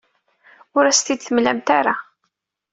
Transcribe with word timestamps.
Ur 0.77 0.83
as-ten-id-temlamt 0.85 1.69
ara. 1.79 1.95